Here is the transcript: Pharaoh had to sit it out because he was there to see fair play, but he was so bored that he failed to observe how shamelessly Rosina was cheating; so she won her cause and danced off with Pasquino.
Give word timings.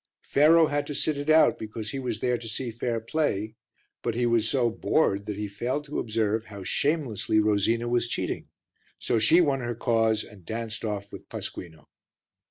Pharaoh 0.23 0.65
had 0.65 0.87
to 0.87 0.95
sit 0.95 1.15
it 1.19 1.29
out 1.29 1.59
because 1.59 1.91
he 1.91 1.99
was 1.99 2.21
there 2.21 2.39
to 2.39 2.49
see 2.49 2.71
fair 2.71 2.99
play, 2.99 3.53
but 4.01 4.15
he 4.15 4.25
was 4.25 4.49
so 4.49 4.71
bored 4.71 5.27
that 5.27 5.37
he 5.37 5.47
failed 5.47 5.83
to 5.83 5.99
observe 5.99 6.45
how 6.45 6.63
shamelessly 6.63 7.39
Rosina 7.39 7.87
was 7.87 8.07
cheating; 8.09 8.47
so 8.97 9.19
she 9.19 9.41
won 9.41 9.59
her 9.59 9.75
cause 9.75 10.23
and 10.23 10.43
danced 10.43 10.83
off 10.83 11.13
with 11.13 11.29
Pasquino. 11.29 11.87